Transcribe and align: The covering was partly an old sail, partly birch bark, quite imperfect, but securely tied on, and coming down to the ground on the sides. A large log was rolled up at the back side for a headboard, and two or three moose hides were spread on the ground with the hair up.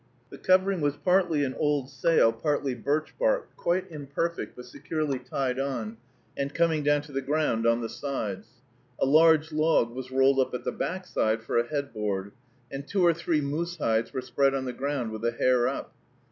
The 0.31 0.39
covering 0.39 0.81
was 0.81 0.97
partly 0.97 1.43
an 1.43 1.53
old 1.53 1.87
sail, 1.87 2.33
partly 2.33 2.73
birch 2.73 3.13
bark, 3.19 3.55
quite 3.55 3.85
imperfect, 3.91 4.55
but 4.55 4.65
securely 4.65 5.19
tied 5.19 5.59
on, 5.59 5.97
and 6.35 6.51
coming 6.51 6.81
down 6.81 7.03
to 7.03 7.11
the 7.11 7.21
ground 7.21 7.67
on 7.67 7.81
the 7.81 7.87
sides. 7.87 8.63
A 8.99 9.05
large 9.05 9.51
log 9.51 9.91
was 9.93 10.09
rolled 10.09 10.39
up 10.39 10.55
at 10.55 10.63
the 10.63 10.71
back 10.71 11.05
side 11.05 11.43
for 11.43 11.59
a 11.59 11.67
headboard, 11.67 12.31
and 12.71 12.87
two 12.87 13.05
or 13.05 13.13
three 13.13 13.41
moose 13.41 13.77
hides 13.77 14.11
were 14.11 14.21
spread 14.21 14.55
on 14.55 14.65
the 14.65 14.73
ground 14.73 15.11
with 15.11 15.21
the 15.21 15.33
hair 15.33 15.67
up. 15.67 15.93